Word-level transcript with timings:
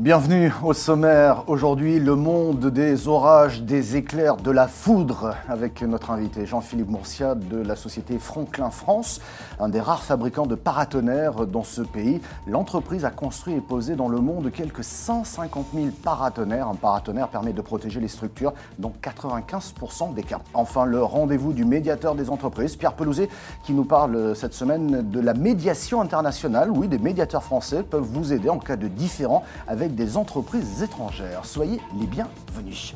Bienvenue 0.00 0.50
au 0.64 0.72
sommaire. 0.72 1.44
Aujourd'hui, 1.46 2.00
le 2.00 2.16
monde 2.16 2.70
des 2.70 3.06
orages, 3.06 3.60
des 3.60 3.96
éclairs, 3.96 4.36
de 4.36 4.50
la 4.50 4.66
foudre, 4.66 5.34
avec 5.46 5.82
notre 5.82 6.10
invité 6.10 6.46
Jean-Philippe 6.46 6.88
Mourcia 6.88 7.34
de 7.34 7.58
la 7.58 7.76
société 7.76 8.18
Franklin 8.18 8.70
France, 8.70 9.20
un 9.58 9.68
des 9.68 9.78
rares 9.78 10.02
fabricants 10.02 10.46
de 10.46 10.54
paratonnerres 10.54 11.46
dans 11.46 11.64
ce 11.64 11.82
pays. 11.82 12.22
L'entreprise 12.46 13.04
a 13.04 13.10
construit 13.10 13.52
et 13.52 13.60
posé 13.60 13.94
dans 13.94 14.08
le 14.08 14.20
monde 14.20 14.50
quelques 14.50 14.84
150 14.84 15.66
000 15.74 15.88
paratonnerres. 16.02 16.68
Un 16.68 16.76
paratonnerre 16.76 17.28
permet 17.28 17.52
de 17.52 17.60
protéger 17.60 18.00
les 18.00 18.08
structures 18.08 18.54
dans 18.78 18.94
95% 19.02 20.14
des 20.14 20.22
cas. 20.22 20.38
Enfin, 20.54 20.86
le 20.86 21.02
rendez-vous 21.02 21.52
du 21.52 21.66
médiateur 21.66 22.14
des 22.14 22.30
entreprises, 22.30 22.74
Pierre 22.74 22.94
Pelouzet, 22.94 23.28
qui 23.64 23.74
nous 23.74 23.84
parle 23.84 24.34
cette 24.34 24.54
semaine 24.54 25.10
de 25.10 25.20
la 25.20 25.34
médiation 25.34 26.00
internationale. 26.00 26.70
Oui, 26.70 26.88
des 26.88 26.98
médiateurs 26.98 27.42
français 27.42 27.82
peuvent 27.82 28.00
vous 28.00 28.32
aider 28.32 28.48
en 28.48 28.58
cas 28.58 28.76
de 28.76 28.88
différend 28.88 29.44
avec 29.68 29.89
des 29.90 30.16
entreprises 30.16 30.82
étrangères. 30.82 31.44
Soyez 31.44 31.80
les 31.98 32.06
bienvenus. 32.06 32.94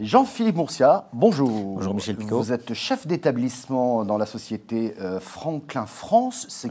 Jean-Philippe 0.00 0.56
Mourcia, 0.56 1.08
bonjour. 1.12 1.50
Bonjour 1.74 1.94
Michel 1.94 2.16
Picot. 2.16 2.38
Vous 2.38 2.52
êtes 2.52 2.72
chef 2.74 3.06
d'établissement 3.06 4.04
dans 4.04 4.16
la 4.16 4.26
société 4.26 4.94
euh, 5.00 5.18
Franklin 5.18 5.86
France. 5.86 6.46
C'est 6.48 6.70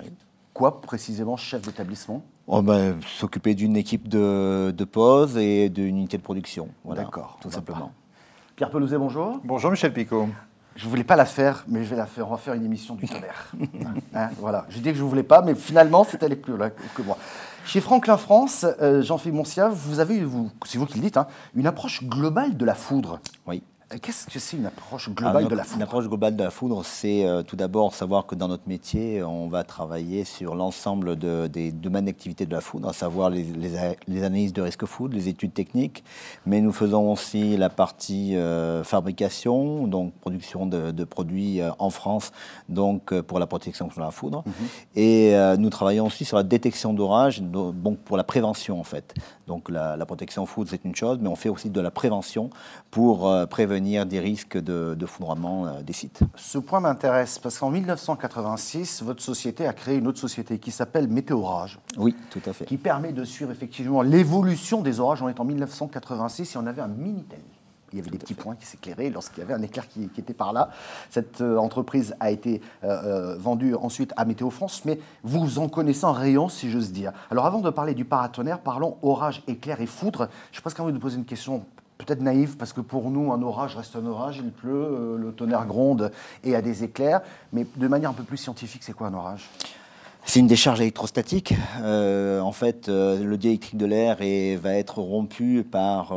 quoi 0.53 0.81
précisément 0.81 1.35
chef 1.35 1.61
d'établissement? 1.63 2.23
Oh 2.47 2.61
ben, 2.61 2.97
S'occuper 3.05 3.53
d'une 3.53 3.75
équipe 3.75 4.07
de, 4.07 4.71
de 4.75 4.83
pause 4.85 5.37
et 5.37 5.69
d'une 5.69 5.97
unité 5.97 6.17
de 6.17 6.23
production. 6.23 6.69
Voilà, 6.85 7.03
D'accord, 7.03 7.37
tout 7.41 7.51
simplement. 7.51 7.91
Pierre 8.55 8.69
Pelouzet, 8.69 8.97
bonjour. 8.97 9.39
Bonjour 9.43 9.71
Michel 9.71 9.93
Picot. 9.93 10.29
Je 10.77 10.85
ne 10.85 10.89
voulais 10.89 11.03
pas 11.03 11.15
la 11.15 11.25
faire, 11.25 11.65
mais 11.67 11.83
je 11.83 11.89
vais 11.89 11.95
la 11.95 12.05
faire. 12.05 12.27
On 12.27 12.31
va 12.31 12.37
faire 12.37 12.53
une 12.53 12.63
émission 12.63 12.95
du 12.95 13.07
tonnerre. 13.07 13.51
Hein, 14.13 14.29
voilà. 14.39 14.65
Je 14.69 14.79
dis 14.79 14.89
que 14.89 14.95
je 14.95 15.03
ne 15.03 15.09
voulais 15.09 15.23
pas, 15.23 15.41
mais 15.41 15.53
finalement, 15.53 16.03
c'est 16.03 16.23
allé 16.23 16.35
plus 16.35 16.55
loin 16.55 16.69
que 16.69 17.01
moi. 17.01 17.17
Chez 17.67 17.81
Franklin 17.81 18.15
France, 18.15 18.65
euh, 18.81 19.01
Jean-Philippe 19.01 19.35
Moncia, 19.35 19.67
vous 19.67 19.99
avez, 19.99 20.23
vous, 20.23 20.49
c'est 20.65 20.77
vous 20.77 20.85
qui 20.85 20.95
le 20.95 21.01
dites, 21.01 21.17
hein, 21.17 21.27
une 21.53 21.67
approche 21.67 22.01
globale 22.05 22.55
de 22.55 22.63
la 22.63 22.73
foudre. 22.73 23.19
Oui. 23.45 23.61
Euh, 23.93 23.97
qu'est-ce 24.01 24.27
que 24.27 24.37
c'est 24.37 24.57
une 24.57 24.65
approche 24.65 25.09
globale 25.09 25.47
de 25.47 25.55
la 25.55 25.63
foudre 25.63 25.77
Une 25.77 25.83
approche 25.83 26.07
globale 26.07 26.35
de 26.35 26.43
la 26.43 26.51
foudre, 26.51 26.83
c'est 26.83 27.25
euh, 27.25 27.41
tout 27.41 27.55
d'abord 27.55 27.95
savoir 27.95 28.25
que 28.25 28.35
dans 28.35 28.49
notre 28.49 28.67
métier, 28.67 29.23
on 29.23 29.47
va 29.47 29.63
travailler 29.63 30.25
sur 30.25 30.55
l'ensemble 30.55 31.15
de, 31.15 31.47
des 31.47 31.71
domaines 31.71 32.05
d'activité 32.05 32.45
de 32.45 32.51
la 32.51 32.59
foudre, 32.59 32.89
à 32.89 32.93
savoir 32.93 33.29
les, 33.29 33.43
les, 33.43 34.23
analyses 34.23 34.51
de 34.51 34.61
risque 34.61 34.85
foudre, 34.85 35.15
les 35.15 35.29
études 35.29 35.53
techniques, 35.53 36.03
mais 36.45 36.59
nous 36.59 36.73
faisons 36.73 37.13
aussi 37.13 37.55
la 37.55 37.69
partie 37.69 38.35
euh, 38.35 38.83
fabrication, 38.83 39.87
donc 39.87 40.13
production 40.15 40.65
de, 40.65 40.91
de 40.91 41.03
produits 41.05 41.61
en 41.79 41.89
France, 41.89 42.33
donc 42.67 43.17
pour 43.21 43.39
la 43.39 43.47
protection 43.47 43.85
contre 43.85 44.01
la 44.01 44.11
foudre. 44.11 44.43
Mhm. 44.45 44.53
Et 44.95 45.33
nous 45.57 45.69
travaillons 45.69 46.07
aussi 46.07 46.25
sur 46.25 46.37
la 46.37 46.43
détection 46.43 46.93
d'orage, 46.93 47.41
donc 47.41 47.99
pour 47.99 48.17
la 48.17 48.23
prévention 48.23 48.79
en 48.79 48.83
fait. 48.83 49.13
Donc 49.47 49.69
la, 49.69 49.95
la 49.95 50.05
protection 50.05 50.45
foudre, 50.45 50.69
c'est 50.69 50.83
une 50.83 50.95
chose, 50.95 51.19
mais 51.21 51.29
on 51.29 51.35
fait 51.35 51.49
aussi 51.49 51.69
de 51.69 51.79
la 51.79 51.91
prévention 51.91 52.49
pour 52.91 53.31
prévenir 53.49 53.76
des 53.79 54.19
risques 54.19 54.57
de, 54.57 54.95
de 54.95 55.05
foudroiement 55.05 55.67
euh, 55.67 55.81
des 55.81 55.93
sites. 55.93 56.21
Ce 56.35 56.57
point 56.57 56.79
m'intéresse 56.79 57.39
parce 57.39 57.57
qu'en 57.57 57.69
1986, 57.69 59.03
votre 59.03 59.21
société 59.21 59.67
a 59.67 59.73
créé 59.73 59.97
une 59.97 60.07
autre 60.07 60.19
société 60.19 60.59
qui 60.59 60.71
s'appelle 60.71 61.07
Météorage. 61.07 61.79
Oui, 61.97 62.15
tout 62.29 62.41
à 62.45 62.53
fait. 62.53 62.65
Qui 62.65 62.77
permet 62.77 63.13
de 63.13 63.23
suivre 63.23 63.51
effectivement 63.51 64.01
l'évolution 64.01 64.81
des 64.81 64.99
orages. 64.99 65.21
On 65.21 65.29
est 65.29 65.39
en 65.39 65.45
1986 65.45 66.55
et 66.55 66.57
on 66.57 66.65
avait 66.65 66.81
un 66.81 66.87
Minitel. 66.87 67.39
Il 67.93 67.99
y 67.99 68.01
avait 68.01 68.11
des 68.11 68.17
petits 68.17 68.33
points 68.33 68.55
qui 68.55 68.65
s'éclairaient 68.65 69.09
lorsqu'il 69.09 69.39
y 69.39 69.41
avait 69.43 69.53
un 69.53 69.61
éclair 69.61 69.87
qui, 69.87 70.09
était 70.17 70.33
par 70.33 70.51
là. 70.51 70.69
Cette 71.09 71.39
euh, 71.39 71.57
entreprise 71.57 72.15
a 72.19 72.31
été 72.31 72.61
euh, 72.83 73.37
vendue 73.37 73.75
ensuite 73.75 74.11
à 74.17 74.25
Météo 74.25 74.49
France, 74.49 74.83
mais 74.83 74.99
vous 75.23 75.59
en 75.59 75.69
connaissez 75.69 76.03
un 76.03 76.11
rayon, 76.11 76.49
si 76.49 76.69
j'ose 76.69 76.91
dire. 76.91 77.13
Alors 77.31 77.45
avant 77.45 77.59
de 77.59 77.69
parler 77.69 77.93
du 77.93 78.03
paratonnerre, 78.03 78.59
parlons 78.59 78.97
orage, 79.03 79.41
éclair 79.47 79.79
et 79.79 79.85
foudre. 79.85 80.27
Je 80.51 80.59
pense 80.59 80.73
qu'on 80.73 80.83
envie 80.83 80.93
de 80.93 80.97
poser 80.97 81.17
une 81.17 81.25
question 81.25 81.65
peut-être 81.97 82.21
naïf, 82.21 82.57
parce 82.57 82.73
que 82.73 82.81
pour 82.81 83.09
nous, 83.09 83.31
un 83.31 83.41
orage 83.41 83.75
reste 83.75 83.95
un 83.95 84.05
orage, 84.05 84.39
il 84.43 84.51
pleut, 84.51 84.71
euh, 84.71 85.17
le 85.17 85.31
tonnerre 85.31 85.65
gronde 85.65 86.11
et 86.43 86.55
a 86.55 86.61
des 86.61 86.83
éclairs. 86.83 87.21
Mais 87.53 87.65
de 87.75 87.87
manière 87.87 88.11
un 88.11 88.13
peu 88.13 88.23
plus 88.23 88.37
scientifique, 88.37 88.83
c'est 88.83 88.93
quoi 88.93 89.07
un 89.07 89.13
orage? 89.13 89.49
C'est 90.25 90.41
une 90.41 90.47
décharge 90.47 90.81
électrostatique. 90.81 91.53
Euh, 91.79 92.41
en 92.41 92.51
fait, 92.51 92.89
euh, 92.89 93.23
le 93.23 93.37
diélectrique 93.37 93.77
de 93.77 93.85
l'air 93.85 94.17
va 94.17 94.73
être 94.73 94.99
rompu 94.99 95.63
par 95.63 96.13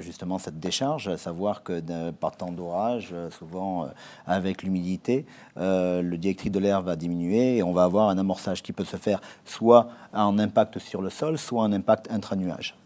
justement 0.00 0.38
cette 0.38 0.60
décharge, 0.60 1.08
à 1.08 1.16
savoir 1.16 1.64
que 1.64 1.80
par 2.12 2.36
temps 2.36 2.52
d'orage, 2.52 3.12
souvent 3.36 3.88
avec 4.24 4.62
l'humidité, 4.62 5.26
le 5.56 6.14
diélectrique 6.14 6.52
de 6.52 6.60
l'air 6.60 6.82
va 6.82 6.94
diminuer 6.94 7.56
et 7.56 7.64
on 7.64 7.72
va 7.72 7.82
avoir 7.82 8.08
un 8.08 8.18
amorçage 8.18 8.62
qui 8.62 8.72
peut 8.72 8.84
se 8.84 8.96
faire 8.96 9.20
soit 9.44 9.88
en 10.12 10.38
impact 10.38 10.78
sur 10.78 11.02
le 11.02 11.10
sol, 11.10 11.36
soit 11.36 11.62
en 11.62 11.72
impact 11.72 12.06
intra-nuage 12.12 12.76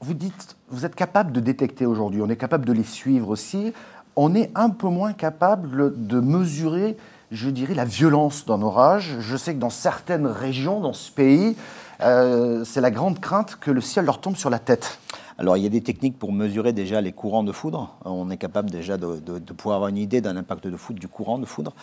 vous 0.00 0.14
dites, 0.14 0.56
vous 0.68 0.86
êtes 0.86 0.94
capable 0.94 1.32
de 1.32 1.40
détecter 1.40 1.86
aujourd'hui, 1.86 2.22
on 2.22 2.28
est 2.28 2.36
capable 2.36 2.64
de 2.64 2.72
les 2.72 2.84
suivre 2.84 3.28
aussi, 3.30 3.72
on 4.16 4.34
est 4.34 4.50
un 4.54 4.70
peu 4.70 4.88
moins 4.88 5.12
capable 5.12 6.06
de 6.06 6.20
mesurer, 6.20 6.96
je 7.30 7.50
dirais, 7.50 7.74
la 7.74 7.84
violence 7.84 8.46
d'un 8.46 8.62
orage. 8.62 9.16
Je 9.20 9.36
sais 9.36 9.54
que 9.54 9.60
dans 9.60 9.70
certaines 9.70 10.26
régions, 10.26 10.80
dans 10.80 10.92
ce 10.92 11.12
pays, 11.12 11.56
euh, 12.00 12.64
c'est 12.64 12.80
la 12.80 12.90
grande 12.90 13.20
crainte 13.20 13.56
que 13.60 13.70
le 13.70 13.80
ciel 13.80 14.04
leur 14.04 14.20
tombe 14.20 14.36
sur 14.36 14.50
la 14.50 14.58
tête. 14.58 14.98
Alors, 15.40 15.56
il 15.56 15.62
y 15.62 15.66
a 15.66 15.68
des 15.68 15.82
techniques 15.82 16.18
pour 16.18 16.32
mesurer 16.32 16.72
déjà 16.72 17.00
les 17.00 17.12
courants 17.12 17.44
de 17.44 17.52
foudre. 17.52 17.94
On 18.04 18.28
est 18.28 18.36
capable 18.36 18.70
déjà 18.70 18.96
de, 18.96 19.38
pouvoir 19.52 19.76
avoir 19.76 19.88
une 19.88 19.96
idée 19.96 20.20
d'un 20.20 20.36
impact 20.36 20.66
de 20.66 20.76
foudre, 20.76 20.98
du 20.98 21.06
courant 21.06 21.38
de 21.38 21.46
foudre. 21.46 21.74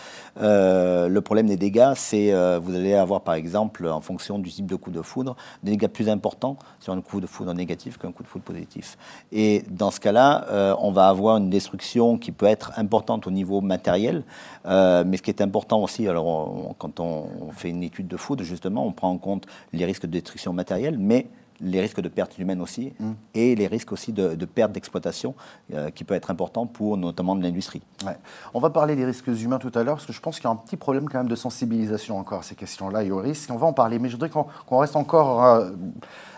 Euh, 0.42 1.08
le 1.08 1.22
problème 1.22 1.48
des 1.48 1.56
dégâts, 1.56 1.94
c'est 1.96 2.34
euh, 2.34 2.60
vous 2.62 2.76
allez 2.76 2.94
avoir 2.94 3.22
par 3.22 3.36
exemple, 3.36 3.88
en 3.88 4.02
fonction 4.02 4.40
du 4.40 4.52
type 4.52 4.66
de 4.66 4.76
coup 4.76 4.92
de 4.92 5.02
foudre, 5.02 5.38
des 5.64 5.72
dégâts 5.72 5.88
plus 5.88 6.10
importants 6.10 6.58
sur 6.82 6.92
un 6.92 7.00
coup 7.00 7.22
de 7.22 7.28
foudre 7.28 7.54
négatif 7.54 7.98
qu'un 7.98 8.12
coup 8.12 8.24
de 8.24 8.28
foudre 8.28 8.44
positif. 8.44 8.98
Et 9.32 9.64
dans 9.70 9.90
ce 9.90 10.02
cas-là, 10.02 10.48
euh, 10.52 10.76
on 10.80 10.92
va 10.92 11.08
avoir 11.08 11.38
une 11.38 11.50
destruction 11.50 12.18
qui 12.18 12.34
peut 12.34 12.48
être 12.48 12.74
importante 12.76 13.26
au 13.26 13.32
niveau 13.32 13.62
matériel, 13.62 14.24
mais 14.66 15.16
ce 15.16 15.22
qui 15.22 15.30
est 15.30 15.42
important 15.42 15.82
aussi, 15.82 16.10
alors 16.10 16.76
quand 16.78 17.00
on, 17.00 17.28
on 17.40 17.52
fait 17.52 17.70
une 17.70 17.84
étude 17.84 18.08
de 18.08 18.18
foudre, 18.18 18.44
justement, 18.44 18.86
on 18.86 18.92
prend 18.92 19.12
en 19.12 19.18
compte 19.18 19.46
les 19.72 19.86
risques 19.86 20.02
de 20.02 20.12
destruction 20.12 20.52
matérielle, 20.52 20.98
mais 21.00 21.28
les 21.62 21.82
risques 21.82 22.02
de 22.02 22.10
perte 22.10 22.38
humaine 22.38 22.62
aussi, 22.62 22.94
mm. 23.00 23.12
et 23.34 23.56
les 23.56 23.68
risques 23.68 23.92
aussi 23.92 24.12
de, 24.12 24.46
perte 24.46 24.72
d'exploitation, 24.72 25.36
euh, 25.74 25.90
qui 25.90 26.04
peut 26.04 26.14
être 26.14 26.32
important 26.32 26.66
pour 26.66 26.98
notamment 26.98 27.36
de 27.36 27.44
l'industrie. 27.44 27.82
On 28.54 28.60
va 28.60 28.70
parler 28.70 28.96
des 28.96 29.06
risques 29.06 29.28
humains 29.28 29.60
tout 29.60 29.72
à 29.76 29.84
l'heure, 29.84 29.96
parce 29.96 30.06
que 30.06 30.14
je 30.14 30.22
pense 30.22 30.38
qu'il 30.38 30.46
y 30.46 30.48
a 30.48 30.52
un 30.52 30.56
petit 30.56 30.78
problème 30.78 31.10
quand 31.10 31.20
même 31.20 31.28
de 31.28 31.36
sensibilisation 31.36 32.18
encore 32.18 32.40
à 32.40 32.44
ces 32.44 32.56
questions-là 32.56 33.04
et 33.04 33.12
aux 33.12 33.20
risques. 33.20 33.50
On 33.52 33.58
va 33.58 33.68
en 33.68 33.74
parler, 33.74 34.00
mais 34.00 34.10
je 34.10 34.14
voudrais 34.14 34.30
qu'on 34.30 34.78
reste 34.78 34.96
encore 34.96 35.44
euh, 35.44 35.70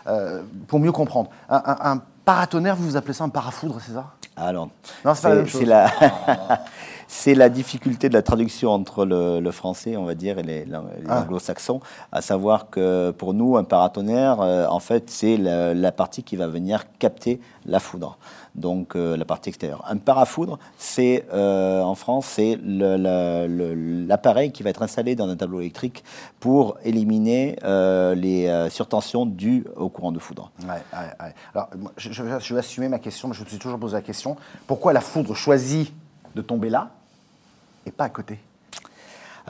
euh, 0.06 0.42
pour 0.66 0.80
mieux 0.80 0.92
comprendre. 0.92 1.30
Un, 1.48 2.02
paratonnerre, 2.24 2.76
vous, 2.76 2.84
vous 2.84 2.96
appelez 2.96 3.14
ça 3.14 3.24
un 3.24 3.30
parafoudre, 3.30 3.78
c'est 3.80 3.92
ça? 3.92 4.12
Alors, 4.36 4.68
c'est 5.14 5.64
la... 5.64 5.90
C'est 7.10 7.34
la 7.34 7.48
difficulté 7.48 8.10
de 8.10 8.14
la 8.14 8.20
traduction 8.20 8.70
entre 8.70 9.06
le, 9.06 9.50
français, 9.50 9.96
on 9.96 10.04
va 10.04 10.14
dire, 10.14 10.38
et 10.38 10.42
les, 10.42 10.66
ah. 11.08 11.22
anglo-saxons, 11.22 11.80
à 12.12 12.20
savoir 12.20 12.68
que 12.68 13.12
pour 13.12 13.32
nous, 13.32 13.56
un 13.56 13.64
paratonnerre, 13.64 14.42
euh, 14.42 14.66
en 14.68 14.78
fait, 14.78 15.08
c'est 15.08 15.38
la, 15.38 15.90
partie 15.90 16.22
qui 16.22 16.36
va 16.36 16.46
venir 16.48 16.84
capter 16.98 17.40
la 17.64 17.80
foudre, 17.80 18.18
donc 18.54 18.94
euh, 18.94 19.16
la 19.16 19.24
partie 19.24 19.48
extérieure. 19.48 19.82
Un 19.88 19.96
parafoudre, 19.96 20.58
c'est 20.76 21.24
euh, 21.32 21.80
en 21.80 21.94
France, 21.94 22.26
c'est 22.26 22.58
l'appareil 22.62 24.52
qui 24.52 24.62
va 24.62 24.68
être 24.68 24.82
installé 24.82 25.16
dans 25.16 25.30
un 25.30 25.36
tableau 25.36 25.60
électrique 25.60 26.04
pour 26.40 26.76
éliminer 26.84 27.56
les 28.16 28.68
surtensions 28.68 29.24
dues 29.24 29.64
au 29.76 29.88
courant 29.88 30.12
de 30.12 30.18
foudre. 30.18 30.50
Alors, 31.54 31.70
je, 31.96 32.12
je, 32.12 32.22
vais 32.22 32.58
assumer 32.60 32.88
ma 32.88 32.98
question, 32.98 33.28
mais 33.28 33.34
je 33.34 33.42
me 33.42 33.48
suis 33.48 33.58
toujours 33.58 33.78
posé 33.78 33.94
la 33.94 34.02
question 34.02 34.36
pourquoi 34.66 34.92
la 34.92 35.00
foudre 35.00 35.34
choisit 35.34 35.94
de 36.34 36.42
tomber 36.42 36.68
là 36.68 36.90
pas 37.96 38.04
à 38.04 38.10
côté 38.10 38.38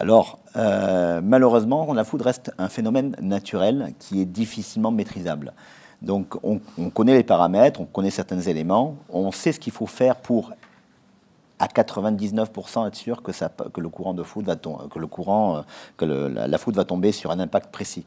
alors, 0.00 0.38
euh, 0.54 1.20
malheureusement, 1.20 1.92
la 1.92 2.04
foudre 2.04 2.26
reste 2.26 2.52
un 2.56 2.68
phénomène 2.68 3.16
naturel 3.20 3.94
qui 3.98 4.20
est 4.20 4.24
difficilement 4.24 4.92
maîtrisable. 4.92 5.52
Donc, 6.02 6.36
on, 6.44 6.60
connaît 6.90 7.16
les 7.16 7.24
paramètres, 7.24 7.80
on 7.80 7.84
connaît 7.84 8.10
certains 8.10 8.40
éléments, 8.40 8.96
on 9.10 9.32
sait 9.32 9.50
ce 9.50 9.58
qu'il 9.58 9.72
faut 9.72 9.88
faire 9.88 10.14
pour, 10.14 10.52
à 11.58 11.66
99%, 11.66 12.86
être 12.86 12.94
sûr 12.94 13.22
que, 13.22 13.32
ça, 13.32 13.50
que 13.72 13.80
le 13.80 13.88
courant 13.88 14.14
de 14.14 14.22
foudre 14.22 14.48
va 14.48 14.56
que 14.56 14.98
le 14.98 15.06
courant, 15.06 15.56
euh, 15.56 15.60
que 15.96 16.04
la, 16.04 16.58
foudre 16.58 16.76
va 16.76 16.84
tomber 16.84 17.12
sur 17.12 17.30
un 17.30 17.40
impact 17.40 17.70
précis. 17.70 18.04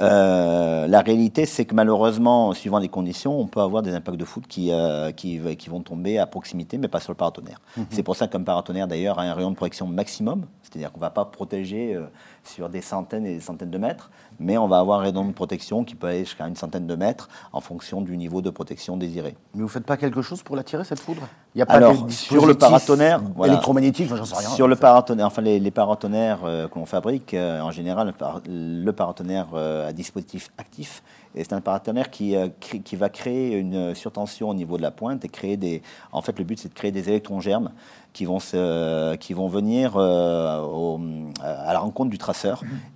Euh, 0.00 0.86
la 0.86 1.00
réalité, 1.00 1.46
c'est 1.46 1.64
que 1.64 1.74
malheureusement, 1.74 2.52
suivant 2.52 2.78
les 2.78 2.88
conditions, 2.88 3.38
on 3.38 3.46
peut 3.46 3.60
avoir 3.60 3.82
des 3.82 3.94
impacts 3.94 4.18
de 4.18 4.24
foudre 4.24 4.46
qui, 4.46 4.70
euh, 4.70 5.10
qui, 5.12 5.40
qui, 5.56 5.70
vont 5.70 5.80
tomber 5.80 6.18
à 6.18 6.26
proximité, 6.26 6.76
mais 6.76 6.88
pas 6.88 7.00
sur 7.00 7.12
le 7.12 7.16
paratonnerre. 7.16 7.60
Mhm. 7.76 7.86
C'est 7.90 8.02
pour 8.02 8.16
ça 8.16 8.28
qu'un 8.28 8.42
paratonnerre, 8.42 8.88
d'ailleurs, 8.88 9.18
a 9.18 9.22
un 9.22 9.34
rayon 9.34 9.50
de 9.50 9.56
protection 9.56 9.86
maximum, 9.86 10.46
c'est-à-dire 10.62 10.92
qu'on 10.92 10.98
ne 10.98 11.04
va 11.04 11.10
pas 11.10 11.24
protéger 11.24 11.94
euh, 11.94 12.06
sur 12.46 12.68
des 12.68 12.80
centaines 12.80 13.26
et 13.26 13.34
des 13.34 13.40
centaines 13.40 13.70
de 13.70 13.78
mètres, 13.78 14.10
mais 14.38 14.56
on 14.58 14.68
va 14.68 14.78
avoir 14.78 15.00
un 15.00 15.02
rayon 15.02 15.24
de 15.24 15.32
protection 15.32 15.84
qui 15.84 15.94
peut 15.94 16.06
aller 16.06 16.20
jusqu'à 16.24 16.46
une 16.46 16.56
centaine 16.56 16.86
de 16.86 16.94
mètres 16.94 17.28
en 17.52 17.60
fonction 17.60 18.00
du 18.00 18.16
niveau 18.16 18.42
de 18.42 18.50
protection 18.50 18.96
désiré. 18.96 19.34
Mais 19.54 19.60
vous 19.60 19.66
ne 19.66 19.70
faites 19.70 19.86
pas 19.86 19.96
quelque 19.96 20.22
chose 20.22 20.42
pour 20.42 20.56
l'attirer, 20.56 20.84
cette 20.84 21.00
foudre 21.00 21.22
Il 21.54 21.58
n'y 21.58 21.62
a 21.62 21.66
pas 21.66 21.74
Alors, 21.74 22.10
sur 22.10 22.46
le 22.46 22.54
paratonnerre, 22.54 23.20
voilà. 23.34 23.54
électromagnétique, 23.54 24.06
enfin, 24.06 24.16
j'en 24.16 24.24
sais 24.24 24.36
rien. 24.36 24.48
Sur 24.50 24.68
le 24.68 24.76
paratonnerre, 24.76 25.26
enfin 25.26 25.42
les, 25.42 25.58
les 25.58 25.70
paratonnerres 25.70 26.40
euh, 26.44 26.68
que 26.68 26.78
l'on 26.78 26.86
fabrique, 26.86 27.34
euh, 27.34 27.60
en 27.60 27.70
général, 27.70 28.06
le, 28.08 28.12
par- 28.12 28.40
le 28.46 28.90
paratonnerre 28.92 29.48
euh, 29.54 29.88
à 29.88 29.92
dispositif 29.92 30.50
actif, 30.58 31.02
et 31.34 31.44
c'est 31.44 31.52
un 31.52 31.60
paratonnerre 31.60 32.10
qui, 32.10 32.34
crée- 32.60 32.80
qui 32.80 32.96
va 32.96 33.10
créer 33.10 33.52
une 33.58 33.94
surtension 33.94 34.48
au 34.48 34.54
niveau 34.54 34.78
de 34.78 34.82
la 34.82 34.90
pointe 34.90 35.22
et 35.24 35.28
créer 35.28 35.58
des. 35.58 35.82
En 36.12 36.22
fait, 36.22 36.38
le 36.38 36.44
but 36.44 36.58
c'est 36.58 36.68
de 36.70 36.74
créer 36.74 36.92
des 36.92 37.10
électrons 37.10 37.40
germes 37.40 37.72
qui 38.14 38.24
vont 38.24 38.40
se, 38.40 39.14
qui 39.16 39.34
vont 39.34 39.46
venir 39.46 39.96
au- 39.96 40.98
à 41.42 41.72
la 41.74 41.78
rencontre 41.78 42.10
du 42.10 42.16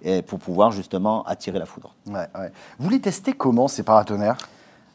et 0.02 0.22
pour 0.22 0.38
pouvoir 0.38 0.70
justement 0.72 1.22
attirer 1.24 1.58
la 1.58 1.66
foudre. 1.66 1.94
Ouais, 2.06 2.26
ouais. 2.38 2.52
Vous 2.78 2.90
les 2.90 3.00
testez 3.00 3.32
comment, 3.32 3.68
ces 3.68 3.82
paratonnerres? 3.82 4.36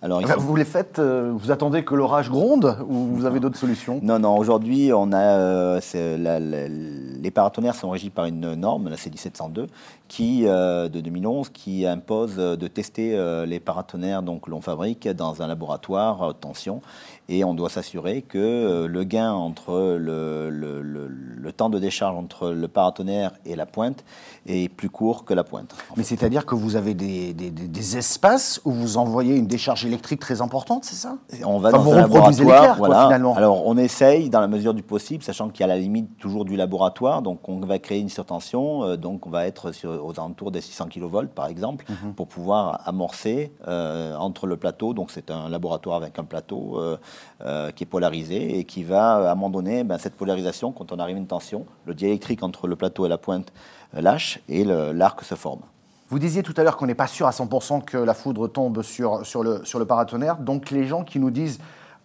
Alors, 0.02 0.20
Enfin, 0.24 0.36
Vous 0.38 0.56
les 0.56 0.66
faites, 0.66 1.00
euh, 1.00 1.32
vous 1.34 1.50
attendez 1.50 1.84
que 1.84 1.96
l'orage 1.96 2.30
gronde 2.30 2.78
ou 2.88 2.94
vous 3.16 3.26
avez 3.26 3.40
d'autres 3.40 3.58
solutions? 3.58 4.00
Non, 4.04 4.20
non, 4.20 4.38
aujourd'hui, 4.38 4.92
on 4.94 5.12
a, 5.12 5.18
euh, 5.18 5.80
c'est 5.82 6.18
la- 6.20 6.40
la- 6.40 6.68
les 6.68 7.32
paratonnerres 7.32 7.74
sont 7.74 7.90
régis 7.90 8.12
par 8.12 8.26
une 8.26 8.54
norme, 8.54 8.90
la 8.90 8.98
C1702, 8.98 9.66
qui, 10.08 10.44
euh, 10.46 10.90
de 10.90 11.00
2011, 11.02 11.50
qui 11.50 11.88
impose 11.88 12.36
de 12.36 12.68
tester 12.68 13.18
euh, 13.18 13.48
les 13.48 13.60
paratonnerres 13.60 14.22
donc, 14.22 14.42
que 14.42 14.52
l'on 14.52 14.62
fabrique 14.62 15.08
dans 15.08 15.42
un 15.42 15.48
laboratoire 15.48 16.22
à 16.22 16.28
haute 16.28 16.42
tension. 16.42 16.82
Et 17.28 17.44
on 17.44 17.56
doit 17.56 17.70
s'assurer 17.70 18.22
que 18.22 18.38
euh, 18.38 18.88
le 18.88 19.04
gain 19.04 19.32
entre 19.34 19.98
le, 20.00 20.50
le- 20.52 20.82
le- 20.82 21.08
le 21.08 21.52
temps 21.52 21.70
de 21.70 21.80
décharge 21.80 22.16
entre 22.16 22.50
le 22.52 22.68
paratonnerre 22.68 23.32
et 23.46 23.56
la 23.56 23.66
pointe 23.66 24.04
est 24.46 24.70
plus 24.70 24.90
court 24.92 25.26
que 25.26 25.34
la 25.34 25.44
pointe. 25.44 25.76
Mais 25.98 26.04
c'est-à-dire 26.04 26.46
que 26.46 26.54
vous 26.54 26.76
avez 26.76 26.94
des, 26.94 27.34
des- 27.34 27.50
des- 27.50 27.68
des 27.68 27.98
espaces 27.98 28.62
où 28.64 28.72
vous 28.72 28.98
envoyez 28.98 29.36
une 29.36 29.48
décharge 29.48 29.86
électrique 29.86 30.20
très 30.20 30.42
importante, 30.42 30.86
c'est 30.86 30.96
ça? 30.96 31.18
On 31.46 31.58
va 31.60 31.70
Enfin, 31.70 31.78
dans 31.78 31.84
vous 31.84 31.92
un 31.94 31.96
laboratoire, 32.02 32.78
quoi, 32.78 33.04
finalement. 33.06 33.36
Alors 33.36 33.66
on 33.66 33.76
essaye 33.78 34.30
dans 34.30 34.40
la 34.42 34.48
mesure 34.48 34.74
du 34.76 34.84
possible, 34.84 35.24
sachant 35.24 35.50
qu'il 35.50 35.62
y 35.62 35.64
a 35.64 35.68
la 35.68 35.78
limite 35.78 36.18
toujours 36.20 36.46
du 36.46 36.56
laboratoire, 36.56 37.22
donc 37.24 37.48
on 37.50 37.60
va 37.60 37.80
créer 37.80 38.00
une 38.00 38.10
surtension, 38.10 38.84
euh, 38.84 38.98
donc 38.98 39.26
on 39.26 39.30
va 39.32 39.48
être 39.48 39.72
sur, 39.72 39.90
aux 40.06 40.12
alentours 40.20 40.52
des 40.52 40.62
600 40.62 40.88
kV 40.90 41.26
par 41.34 41.48
exemple, 41.48 41.86
Mhm. 41.90 42.14
pour 42.14 42.28
pouvoir 42.28 42.82
amorcer 42.86 43.52
euh, 43.68 44.16
entre 44.16 44.46
le 44.48 44.58
plateau, 44.58 44.94
donc 44.94 45.10
c'est 45.12 45.32
un 45.32 45.50
laboratoire 45.50 45.98
avec 45.98 46.20
un 46.20 46.24
plateau 46.24 46.80
euh, 46.80 46.98
euh, 47.42 47.72
qui 47.72 47.84
est 47.84 47.88
polarisé 47.88 48.60
et 48.60 48.64
qui 48.64 48.84
va 48.84 49.30
à 49.30 49.32
un 49.32 49.36
moment 49.36 49.50
donné, 49.50 49.84
ben, 49.84 49.98
cette 49.98 50.16
polarisation, 50.16 50.72
quand 50.72 50.92
on 50.92 51.00
arrive 51.00 51.16
à 51.16 51.20
une 51.20 51.28
tension, 51.28 51.66
le 51.86 51.94
diélectrique 51.94 52.44
entre 52.44 52.68
le 52.68 52.76
plateau 52.76 53.06
et 53.06 53.10
la 53.10 53.18
pointe 53.18 53.52
euh, 53.96 54.02
lâche 54.02 54.40
et 54.48 54.64
l'arc 54.64 55.24
se 55.24 55.36
forme. 55.36 55.62
Vous 56.10 56.20
disiez 56.20 56.44
tout 56.44 56.54
à 56.58 56.64
l'heure 56.64 56.78
qu'on 56.78 56.86
n'est 56.86 56.96
pas 56.96 57.08
sûr 57.08 57.26
à 57.26 57.32
100% 57.32 57.84
que 57.84 57.98
la 57.98 58.14
foudre 58.14 58.48
tombe 58.48 58.84
sur, 58.84 59.26
sur, 59.26 59.44
le, 59.44 59.66
sur 59.66 59.80
le 59.80 59.86
paratonnerre. 59.86 60.38
Donc 60.38 60.70
les 60.70 60.86
gens 60.86 61.04
qui 61.04 61.20
nous 61.20 61.32
disent, 61.32 61.60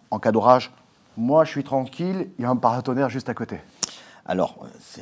en 0.09 0.19
cas 0.19 0.31
d'orage, 0.31 0.71
moi 1.17 1.43
je 1.43 1.51
suis 1.51 1.63
tranquille, 1.63 2.29
il 2.39 2.41
y 2.41 2.45
a 2.45 2.49
un 2.49 2.55
paratonnerre 2.55 3.09
juste 3.09 3.29
à 3.29 3.33
côté. 3.33 3.59
Alors, 4.25 4.55
euh, 4.99 5.01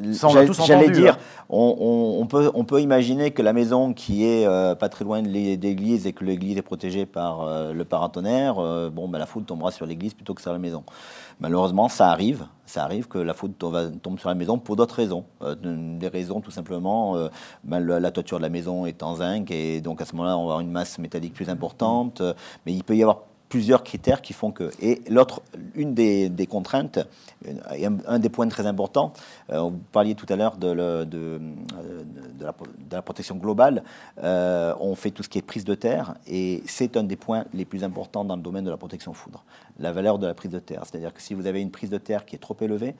l'a 0.00 0.52
j'allais- 0.66 0.90
dire, 0.90 1.14
hein. 1.14 1.44
on, 1.50 1.76
on- 1.78 2.22
on 2.22 2.26
peut, 2.26 2.50
on 2.54 2.64
peut 2.64 2.80
imaginer 2.80 3.30
que 3.30 3.42
la 3.42 3.52
maison 3.52 3.92
qui 3.92 4.24
est 4.24 4.46
euh, 4.46 4.74
pas 4.74 4.88
très 4.88 5.04
loin 5.04 5.22
de 5.22 5.28
l'é- 5.28 5.56
d'église 5.56 6.06
et 6.06 6.12
que 6.12 6.24
l'église 6.24 6.56
est 6.56 6.62
protégée 6.62 7.04
par 7.06 7.42
euh, 7.42 7.72
le 7.72 7.84
paratonnerre, 7.84 8.58
euh, 8.58 8.90
bon, 8.90 9.08
ben, 9.08 9.18
la 9.18 9.26
foudre 9.26 9.46
tombera 9.46 9.70
sur 9.70 9.84
l'église 9.86 10.14
plutôt 10.14 10.34
que 10.34 10.40
sur 10.42 10.52
la 10.52 10.58
maison. 10.58 10.82
Malheureusement, 11.40 11.88
ça 11.88 12.08
arrive. 12.10 12.46
Ça 12.66 12.82
arrive 12.84 13.06
que 13.08 13.18
la 13.18 13.32
foudre 13.32 13.54
tombe, 14.02 14.18
sur 14.18 14.28
la 14.28 14.34
maison 14.34 14.58
pour 14.58 14.76
d'autres 14.76 14.94
raisons. 14.96 15.24
Euh, 15.42 15.54
des 15.98 16.08
raisons 16.08 16.40
tout 16.40 16.50
simplement, 16.50 17.16
euh, 17.16 17.28
ben, 17.64 17.80
le- 17.80 17.98
la 17.98 18.10
toiture 18.10 18.38
de 18.38 18.42
la 18.42 18.48
maison 18.50 18.86
est 18.86 19.02
en 19.02 19.14
zinc 19.16 19.50
et 19.50 19.80
donc 19.80 20.00
à 20.02 20.04
ce 20.04 20.14
moment-là, 20.16 20.36
on 20.36 20.40
va 20.40 20.44
avoir 20.54 20.60
une 20.60 20.70
masse 20.70 20.98
métallique 20.98 21.34
plus 21.34 21.48
importante. 21.48 22.20
Euh, 22.22 22.32
Mais 22.66 22.72
il 22.72 22.82
peut 22.82 22.96
y 22.96 23.02
avoir 23.02 23.20
plusieurs 23.48 23.82
critères 23.82 24.22
qui 24.22 24.32
font 24.32 24.50
que. 24.50 24.70
Et 24.80 25.00
l'autre, 25.08 25.42
une 25.74 25.94
des, 25.94 26.46
contraintes, 26.48 26.98
et 27.74 27.86
un, 27.86 28.18
des 28.18 28.28
points 28.28 28.48
très 28.48 28.66
importants, 28.66 29.12
euh, 29.50 29.60
vous 29.60 29.78
parliez 29.92 30.14
tout 30.14 30.26
à 30.28 30.36
l'heure 30.36 30.56
de, 30.56 30.68
euh, 30.78 31.04
de 31.04 32.44
la, 32.90 33.02
protection 33.02 33.36
globale, 33.36 33.82
euh, 34.22 34.74
on 34.80 34.94
fait 34.94 35.10
tout 35.10 35.22
ce 35.22 35.28
qui 35.28 35.38
est 35.38 35.42
prise 35.42 35.64
de 35.64 35.74
terre, 35.74 36.14
et 36.26 36.62
c'est 36.66 36.96
un 36.96 37.04
des 37.04 37.16
points 37.16 37.44
les 37.54 37.64
plus 37.64 37.84
importants 37.84 38.24
dans 38.24 38.36
le 38.36 38.42
domaine 38.42 38.64
de 38.64 38.70
la 38.70 38.76
protection 38.76 39.12
foudre, 39.12 39.44
la 39.78 39.92
valeur 39.92 40.18
de 40.18 40.26
la 40.26 40.34
prise 40.34 40.50
de 40.50 40.58
terre. 40.58 40.82
C'est-à-dire 40.84 41.14
que 41.14 41.22
si 41.22 41.34
vous 41.34 41.46
avez 41.46 41.60
une 41.60 41.70
prise 41.70 41.90
de 41.90 41.98
terre 41.98 42.24
qui 42.24 42.36
est 42.36 42.40
trop 42.40 42.56
élevée, 42.60 42.94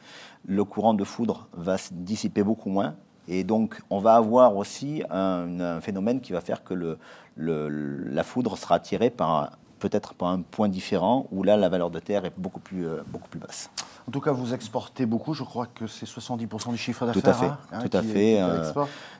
le 0.46 0.64
courant 0.64 0.94
de 0.94 1.04
foudre 1.04 1.48
va 1.52 1.78
se 1.78 1.92
dissiper 1.92 2.42
beaucoup 2.42 2.70
moins, 2.70 2.94
et 3.30 3.44
donc, 3.44 3.82
on 3.90 3.98
va 3.98 4.14
avoir 4.14 4.56
aussi 4.56 5.02
un, 5.10 5.82
phénomène 5.82 6.22
qui 6.22 6.32
va 6.32 6.40
faire 6.40 6.64
que 6.64 6.72
le, 6.72 6.98
la 7.36 8.22
foudre 8.22 8.56
sera 8.56 8.76
attirée 8.76 9.10
par 9.10 9.58
peut-être 9.78 10.14
par 10.14 10.28
un 10.28 10.40
point 10.42 10.68
différent 10.68 11.26
où 11.30 11.42
là, 11.42 11.56
la 11.56 11.68
valeur 11.68 11.90
de 11.90 11.98
terre 11.98 12.24
est 12.24 12.32
beaucoup 12.36 12.60
plus, 12.60 12.86
euh, 12.86 13.02
beaucoup 13.08 13.28
plus 13.28 13.40
basse. 13.40 13.70
En 14.06 14.10
tout 14.10 14.20
cas, 14.20 14.32
vous 14.32 14.54
exportez 14.54 15.04
beaucoup, 15.04 15.34
je 15.34 15.44
crois 15.44 15.66
que 15.66 15.86
c'est 15.86 16.06
70% 16.06 16.70
du 16.70 16.78
chiffre 16.78 17.04
d'affaires. 17.04 17.22
Tout 17.22 17.28
à 17.28 17.34
fait, 17.34 17.46
hein, 17.46 17.58
hein, 17.72 17.82
tout 17.86 17.96
à 17.96 18.00
fait. 18.02 18.32
est 18.32 18.40
euh, 18.40 18.72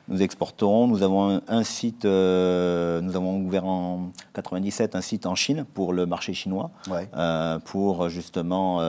nous 0.07 0.21
exportons. 0.23 0.87
Nous 0.87 1.03
avons 1.03 1.29
un, 1.35 1.41
un 1.47 1.63
site, 1.63 2.05
euh, 2.05 2.99
nous 3.01 3.15
avons 3.15 3.37
ouvert 3.39 3.65
en 3.65 4.09
97 4.33 4.95
un 4.95 5.01
site 5.01 5.27
en 5.27 5.35
Chine 5.35 5.63
pour 5.75 5.93
le 5.93 6.07
marché 6.07 6.33
chinois, 6.33 6.71
Ouais. 6.89 7.07
euh, 7.15 7.59
pour 7.59 8.09
justement 8.09 8.79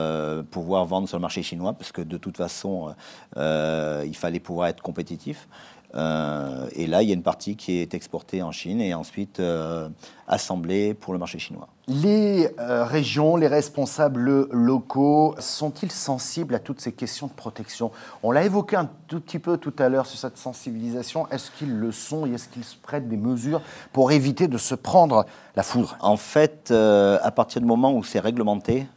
pouvoir 0.49 0.85
vendre 0.85 1.07
sur 1.07 1.17
le 1.17 1.21
marché 1.21 1.43
chinois, 1.43 1.73
parce 1.73 1.91
que 1.91 2.01
de 2.01 2.17
toute 2.17 2.37
façon, 2.37 2.95
il 3.37 4.15
fallait 4.15 4.39
pouvoir 4.39 4.69
être 4.69 4.81
compétitif. 4.81 5.47
Euh, 5.95 6.67
et 6.73 6.87
là, 6.87 7.01
il 7.01 7.09
y 7.09 7.11
a 7.11 7.15
une 7.15 7.23
partie 7.23 7.55
qui 7.55 7.79
est 7.79 7.93
exportée 7.93 8.41
en 8.41 8.51
Chine 8.51 8.79
et 8.81 8.93
ensuite 8.93 9.39
euh, 9.39 9.89
assemblée 10.27 10.93
pour 10.93 11.13
le 11.13 11.19
marché 11.19 11.39
chinois. 11.39 11.67
Les 11.87 12.49
euh, 12.59 12.85
régions, 12.85 13.35
les 13.35 13.47
responsables 13.47 14.47
locaux 14.51 15.35
sont-ils 15.39 15.91
sensibles 15.91 16.55
à 16.55 16.59
toutes 16.59 16.79
ces 16.79 16.93
questions 16.93 17.27
de 17.27 17.33
protection? 17.33 17.91
On 18.23 18.31
l'a 18.31 18.43
évoqué 18.43 18.77
un 18.77 18.89
tout 19.07 19.19
petit 19.19 19.39
peu 19.39 19.57
tout 19.57 19.73
à 19.79 19.89
l'heure 19.89 20.05
sur 20.05 20.17
cette 20.17 20.37
sensibilisation. 20.37 21.27
Est-ce 21.29 21.51
qu'ils 21.51 21.75
le 21.75 21.91
sont 21.91 22.25
et 22.25 22.31
est-ce 22.31 22.47
qu'ils 22.47 22.63
se 22.63 22.77
prêtent 22.77 23.09
des 23.09 23.17
mesures 23.17 23.61
pour 23.91 24.11
éviter 24.11 24.47
de 24.47 24.57
se 24.57 24.75
prendre 24.75 25.25
la 25.55 25.63
foudre? 25.63 25.97
En 25.99 26.17
fait, 26.17 26.71
à 26.71 27.31
partir 27.31 27.59
du 27.59 27.67
moment 27.67 27.93
où 27.93 28.03
c'est 28.03 28.19
réglementé, 28.19 28.87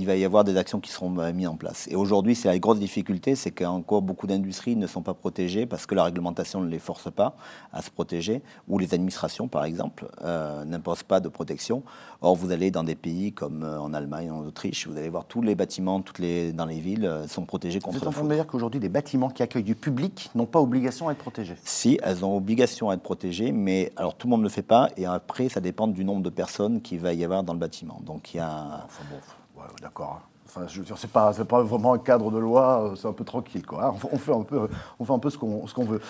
il 0.00 0.06
va 0.06 0.16
y 0.16 0.24
avoir 0.24 0.44
des 0.44 0.56
actions 0.56 0.80
qui 0.80 0.90
seront 0.90 1.18
euh, 1.18 1.30
mises 1.32 1.46
en 1.46 1.56
place. 1.56 1.86
Et 1.90 1.94
aujourd'hui, 1.94 2.34
c'est 2.34 2.48
la 2.48 2.58
grosse 2.58 2.78
difficulté, 2.78 3.34
c'est 3.34 3.50
qu'encore 3.50 4.00
beaucoup 4.00 4.26
d'industries 4.26 4.74
ne 4.74 4.86
sont 4.86 5.02
pas 5.02 5.12
protégées 5.12 5.66
parce 5.66 5.84
que 5.84 5.94
la 5.94 6.04
réglementation 6.04 6.62
ne 6.62 6.68
les 6.68 6.78
force 6.78 7.10
pas 7.10 7.36
à 7.70 7.82
se 7.82 7.90
protéger, 7.90 8.42
ou 8.66 8.78
les 8.78 8.94
administrations, 8.94 9.46
par 9.46 9.64
exemple, 9.64 10.08
euh, 10.22 10.64
n'imposent 10.64 11.02
pas 11.02 11.20
de 11.20 11.28
protection. 11.28 11.82
Or, 12.22 12.34
vous 12.34 12.50
allez 12.50 12.70
dans 12.70 12.82
des 12.82 12.94
pays 12.94 13.32
comme 13.32 13.62
euh, 13.62 13.78
en 13.78 13.92
Allemagne, 13.92 14.30
en 14.30 14.40
Autriche, 14.40 14.86
vous 14.86 14.96
allez 14.96 15.10
voir 15.10 15.26
tous 15.26 15.42
les 15.42 15.54
bâtiments, 15.54 16.00
toutes 16.00 16.18
les, 16.18 16.52
dans 16.52 16.66
les 16.66 16.80
villes 16.80 17.24
sont 17.28 17.44
protégés 17.44 17.78
Vous 17.78 17.84
contre 17.84 17.98
êtes 17.98 18.02
la 18.04 18.08
en 18.08 18.12
train 18.12 18.24
de 18.24 18.34
dire 18.34 18.46
qu'aujourd'hui, 18.46 18.80
des 18.80 18.88
bâtiments 18.88 19.28
qui 19.28 19.42
accueillent 19.42 19.62
du 19.62 19.74
public 19.74 20.30
n'ont 20.34 20.46
pas 20.46 20.60
obligation 20.60 21.08
à 21.08 21.12
être 21.12 21.18
protégés 21.18 21.56
Si, 21.64 22.00
elles 22.02 22.24
ont 22.24 22.34
obligation 22.34 22.88
à 22.88 22.94
être 22.94 23.02
protégées, 23.02 23.52
mais 23.52 23.92
alors 23.96 24.14
tout 24.14 24.28
le 24.28 24.30
monde 24.30 24.40
ne 24.40 24.44
le 24.44 24.50
fait 24.50 24.62
pas, 24.62 24.88
et 24.96 25.04
après, 25.04 25.50
ça 25.50 25.60
dépend 25.60 25.88
du 25.88 26.06
nombre 26.06 26.22
de 26.22 26.30
personnes 26.30 26.80
qu'il 26.80 27.00
va 27.00 27.12
y 27.12 27.22
avoir 27.22 27.42
dans 27.42 27.52
le 27.52 27.58
bâtiment. 27.58 28.00
Donc, 28.02 28.32
il 28.32 28.38
y 28.38 28.40
a... 28.40 28.84
Enfin 28.86 29.04
bon, 29.10 29.18
ouais, 29.60 29.74
d'accord. 29.82 30.18
hein. 30.20 30.26
Enfin, 30.46 30.66
je 30.66 30.80
veux 30.80 30.84
dire, 30.84 30.98
c'est 30.98 31.10
pas, 31.12 31.32
pas 31.32 31.62
vraiment 31.62 31.92
un 31.92 31.98
cadre 31.98 32.28
de 32.32 32.38
loi, 32.38 32.82
euh, 32.90 32.96
c'est 32.96 33.06
un 33.06 33.12
peu 33.12 33.22
tranquille, 33.24 33.64
quoi. 33.64 33.84
hein. 33.86 33.94
On 34.10 34.18
fait 34.18 34.34
un 34.34 34.42
peu, 34.42 34.68
on 34.98 35.04
fait 35.04 35.12
un 35.12 35.18
peu 35.20 35.30
ce 35.30 35.38
qu'on, 35.38 35.84
veut. 35.84 36.00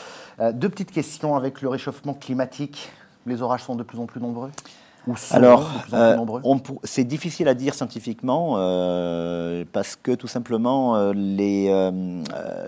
Euh, 0.40 0.50
deux 0.52 0.71
petites 0.71 0.92
questions 0.92 1.37
avec 1.37 1.61
le 1.61 1.69
réchauffement 1.69 2.14
climatique. 2.14 2.90
Les 3.26 3.42
orages 3.42 3.64
sont 3.64 3.76
de 3.76 3.83
plus 3.83 3.99
en 3.99 4.07
plus 4.07 4.19
nombreux 4.19 4.50
Ou 5.07 5.14
sont 5.14 5.35
Alors, 5.35 5.61
de 5.61 5.83
plus 5.83 5.95
en 5.95 5.99
euh, 5.99 6.11
plus 6.12 6.16
nombreux 6.16 6.42
c'est 6.85 7.04
difficile 7.04 7.49
à 7.49 7.54
dire 7.54 7.75
scientifiquement 7.75 8.54
euh, 8.57 9.64
parce 9.75 9.95
que 9.95 10.12
tout 10.12 10.26
simplement, 10.26 11.12
les, 11.12 11.69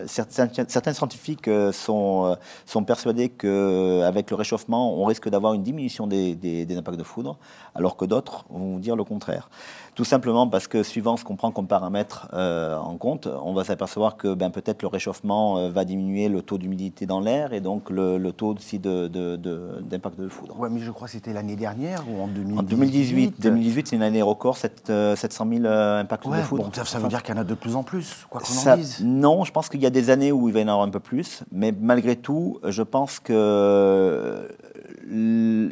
certains, 0.06 0.48
certains 0.68 0.92
scientifiques 0.92 1.48
sont, 1.72 2.36
sont 2.66 2.84
persuadés 2.84 3.30
qu'avec 3.30 4.30
le 4.30 4.36
réchauffement, 4.36 4.94
on 4.94 5.04
risque 5.06 5.30
d'avoir 5.30 5.54
une 5.54 5.62
diminution 5.62 6.06
des, 6.06 6.34
des- 6.34 6.66
des 6.66 6.76
impacts 6.76 6.98
de 6.98 7.02
foudre, 7.02 7.38
alors 7.74 7.96
que 7.96 8.04
d'autres 8.04 8.44
vont 8.50 8.76
dire 8.76 8.94
le 8.94 9.04
contraire. 9.04 9.48
Tout 9.94 10.04
simplement 10.04 10.48
parce 10.48 10.68
que 10.68 10.82
suivant 10.82 11.18
ce 11.18 11.24
qu'on 11.24 11.36
prend 11.36 11.50
comme 11.50 11.66
paramètre 11.66 12.26
euh, 12.32 12.78
en 12.78 12.96
compte, 12.96 13.26
on 13.44 13.52
va 13.52 13.62
s'apercevoir 13.62 14.16
que 14.16 14.32
ben, 14.32 14.48
peut-être 14.48 14.80
le 14.80 14.88
réchauffement 14.88 15.58
euh, 15.58 15.70
va 15.70 15.84
diminuer 15.84 16.30
le 16.30 16.40
taux 16.40 16.56
d'humidité 16.56 17.04
dans 17.04 17.20
l'air 17.20 17.52
et 17.52 17.60
donc 17.60 17.90
le, 17.90 18.16
le 18.16 18.32
taux 18.32 18.54
aussi 18.54 18.78
de- 18.78 19.08
de- 19.08 19.36
de- 19.36 19.82
d'impact 19.82 20.18
de, 20.18 20.28
foudre. 20.28 20.58
Ouais, 20.58 20.70
mais 20.70 20.80
je 20.80 20.90
crois 20.90 21.08
que 21.08 21.12
c'était 21.12 21.34
l'année 21.34 21.56
dernière 21.56 22.04
ou 22.08 22.22
en 22.22 22.26
2018 22.26 22.58
En 22.58 22.62
2018, 22.62 23.40
2018 23.42 23.88
c'est 23.88 23.96
une 23.96 24.02
année 24.02 24.22
record, 24.22 24.56
sept- 24.56 24.88
euh, 24.88 25.14
700 25.14 25.46
000 25.46 25.64
euh, 25.66 26.00
impacts 26.00 26.24
Ouais, 26.24 26.38
de 26.38 26.42
foudre. 26.42 26.64
bon, 26.64 26.70
ça, 26.72 26.86
ça 26.86 26.98
veut 26.98 27.08
dire 27.08 27.22
qu'il 27.22 27.34
y 27.34 27.38
en 27.38 27.40
a 27.42 27.44
de 27.44 27.54
plus 27.54 27.76
en 27.76 27.82
plus, 27.82 28.26
quoi 28.30 28.40
qu'on 28.40 28.70
en 28.70 28.76
dise. 28.76 28.98
non, 29.04 29.44
je 29.44 29.52
pense 29.52 29.68
qu'il 29.68 29.82
y 29.82 29.86
a 29.86 29.90
des 29.90 30.08
années 30.08 30.32
où 30.32 30.48
il 30.48 30.54
va 30.54 30.60
y 30.60 30.64
en 30.64 30.68
avoir 30.68 30.86
un 30.86 30.90
peu 30.90 31.00
plus, 31.00 31.42
mais 31.52 31.70
malgré 31.78 32.16
tout, 32.16 32.58
je 32.64 32.82
pense 32.82 33.20
que 33.20 34.48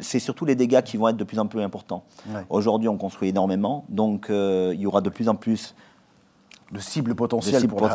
c'est 0.01 0.19
surtout 0.19 0.45
les 0.45 0.55
dégâts 0.55 0.81
qui 0.81 0.97
vont 0.97 1.07
être 1.07 1.17
de 1.17 1.23
plus 1.23 1.39
en 1.39 1.47
plus 1.47 1.61
importants. 1.61 2.03
Ouais. 2.29 2.41
Aujourd'hui, 2.49 2.89
on 2.89 2.97
construit 2.97 3.29
énormément, 3.29 3.85
donc 3.89 4.29
euh, 4.29 4.71
il 4.75 4.81
y 4.81 4.85
aura 4.85 5.01
de 5.01 5.09
plus 5.09 5.29
en 5.29 5.35
plus 5.35 5.75
de 6.71 6.79
cibles 6.79 7.15
potentielles, 7.15 7.67
pour, 7.67 7.81
La, 7.81 7.89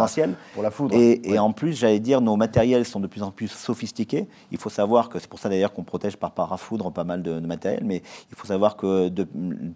pour, 0.54 0.62
La, 0.62 0.70
foudre. 0.70 0.94
Et, 0.94 1.38
en 1.38 1.52
plus, 1.52 1.72
j'allais 1.72 1.98
dire, 1.98 2.20
nos 2.20 2.36
matériels 2.36 2.84
sont 2.84 3.00
de 3.00 3.06
plus 3.06 3.22
en 3.22 3.30
plus 3.30 3.48
sophistiqués. 3.48 4.28
Il 4.52 4.58
faut 4.58 4.68
savoir 4.68 5.08
que 5.08 5.18
c'est 5.18 5.28
pour 5.28 5.38
ça 5.38 5.48
d'ailleurs 5.48 5.72
qu'on 5.72 5.82
protège 5.82 6.16
par 6.16 6.32
parafoudre 6.32 6.92
pas 6.92 7.04
mal 7.04 7.22
de, 7.22 7.40
matériel, 7.40 7.84
mais 7.84 8.02
il 8.30 8.36
faut 8.36 8.46
savoir 8.46 8.76
que 8.76 9.08
de, 9.08 9.26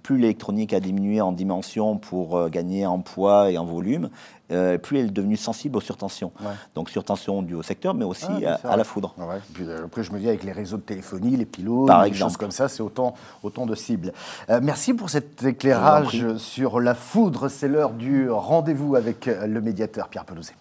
plus 0.03 0.19
l'électronique 0.19 0.75
a 0.75 0.81
diminué 0.81 1.21
en 1.21 1.33
dimension 1.33 1.97
pour 1.97 2.37
euh, 2.37 2.49
gagner 2.49 2.85
en 2.85 2.99
poids 3.00 3.50
et 3.50 3.57
en 3.57 3.65
volume, 3.65 4.11
euh, 4.50 4.78
plus 4.78 4.99
elle 4.99 5.07
est 5.07 5.11
devenue 5.11 5.37
sensible 5.37 5.76
aux 5.76 5.80
surtensions. 5.80 6.33
Donc 6.75 6.90
surtension 6.90 7.42
due 7.42 7.54
au 7.54 7.62
secteur, 7.62 7.95
mais 7.95 8.04
aussi 8.04 8.26
ah, 8.47 8.59
à, 8.64 8.76
la 8.76 8.85
foudre. 8.85 9.14
Euh, 9.61 9.85
après, 9.85 10.02
je 10.02 10.12
me 10.12 10.19
dis, 10.19 10.28
avec 10.28 10.45
les 10.45 10.52
réseaux 10.52 10.76
de 10.76 10.83
téléphonie, 10.83 11.37
les 11.37 11.47
pilotes, 11.47 11.88
Par 11.88 12.04
des 12.04 12.12
choses 12.12 12.37
comme 12.37 12.50
ça, 12.50 12.69
c'est 12.69 12.83
autant, 12.83 13.14
autant 13.42 13.66
de 13.66 13.75
cibles. 13.75 14.12
merci 14.62 14.95
pour 14.95 15.11
cet 15.11 15.42
éclairage 15.45 16.37
sur 16.37 16.80
la 16.80 16.95
foudre. 16.95 17.49
C'est 17.49 17.69
l'heure 17.69 17.90
du 17.90 18.30
rendez-vous 18.30 18.97
avec 18.97 19.26
le 19.26 19.61
médiateur 19.61 20.09
Pierre 20.09 20.25
Pelouzet. 20.25 20.54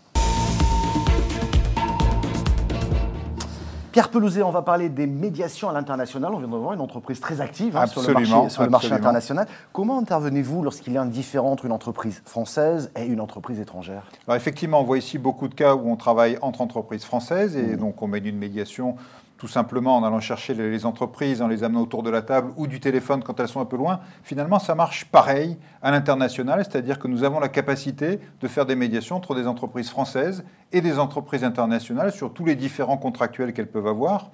Pierre 3.91 4.09
Pelouzet, 4.09 4.43
on 4.43 4.51
va 4.51 4.61
parler 4.61 4.87
des 4.87 5.07
médiations 5.07 5.67
à 5.67 5.73
l'international. 5.73 6.31
On 6.33 6.37
vient 6.37 6.47
de 6.47 6.55
voir 6.55 6.73
une 6.73 6.81
entreprise 6.81 7.19
très 7.19 7.41
active 7.41 7.75
hein, 7.75 7.87
sur, 7.87 8.01
le 8.01 8.13
marché, 8.13 8.49
sur 8.49 8.63
le 8.63 8.69
marché, 8.69 8.91
international. 8.91 9.47
Comment 9.73 9.97
intervenez-vous 9.97 10.61
lorsqu'il 10.61 10.93
y 10.93 10.97
a 10.97 11.01
un 11.01 11.07
différent 11.07 11.51
entre 11.51 11.65
une 11.65 11.71
entreprise 11.71 12.21
française 12.23 12.91
et 12.95 13.05
une 13.05 13.19
entreprise 13.19 13.59
étrangère? 13.59 14.03
Alors 14.27 14.35
Effectivement, 14.35 14.81
on 14.81 14.83
voit 14.83 14.99
ici 14.99 15.17
beaucoup 15.17 15.47
de 15.47 15.55
cas 15.55 15.73
où 15.73 15.89
on 15.89 15.95
travaille 15.95 16.37
entre 16.43 16.61
entreprises 16.61 17.03
françaises 17.03 17.57
et 17.57 17.63
mmh. 17.63 17.77
donc 17.77 18.01
on 18.03 18.07
mène 18.07 18.27
une 18.27 18.37
médiation 18.37 18.95
tout 19.39 19.47
simplement 19.47 19.95
en 19.95 20.03
allant 20.03 20.19
chercher 20.19 20.53
les 20.53 20.85
entreprises, 20.85 21.41
en 21.41 21.47
les 21.47 21.63
amenant 21.63 21.81
autour 21.81 22.03
de 22.03 22.09
la 22.09 22.21
table 22.21 22.51
ou 22.57 22.67
du 22.67 22.81
téléphone 22.81 23.23
quand 23.23 23.39
elles 23.39 23.47
sont 23.47 23.61
un 23.61 23.65
peu 23.65 23.77
loin. 23.77 24.01
Finalement, 24.21 24.59
ça 24.59 24.75
marche 24.75 25.05
pareil 25.05 25.57
à 25.81 25.91
l'international, 25.91 26.63
c'est-à-dire 26.63 26.99
que 26.99 27.07
nous 27.07 27.23
avons 27.23 27.39
la 27.39 27.47
capacité 27.47 28.19
de 28.41 28.47
faire 28.49 28.65
des 28.65 28.75
médiations 28.75 29.15
entre 29.15 29.35
des 29.35 29.47
entreprises 29.47 29.89
françaises 29.89 30.43
et 30.73 30.81
des 30.81 30.99
entreprises 30.99 31.45
internationales 31.45 32.11
sur 32.11 32.33
tous 32.33 32.43
les 32.43 32.55
différents 32.55 32.97
contractuels 32.97 33.53
qu'elles 33.53 33.71
peuvent 33.71 33.87
avoir. 33.87 34.29